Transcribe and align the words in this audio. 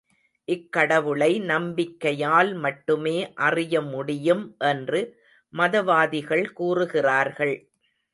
இக்கடவுளை 0.47 1.29
நம்பிக்கையால் 1.43 2.55
மட்டுமே 2.55 3.33
அறிய 3.39 3.81
முடியும் 3.81 4.55
என்று 4.59 5.01
மதவாதிகள் 5.53 6.45
கூறுகிறார்கள். 6.53 7.55